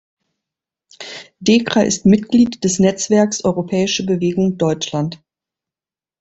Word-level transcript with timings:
Dekra 1.39 1.83
ist 1.83 2.07
Mitglied 2.07 2.63
des 2.63 2.79
Netzwerks 2.79 3.43
Europäische 3.45 4.03
Bewegung 4.03 4.57
Deutschland. 4.57 5.21